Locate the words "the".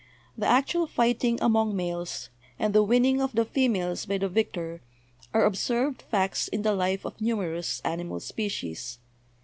0.35-0.47, 2.73-2.81, 3.33-3.45, 4.17-4.27, 6.63-6.73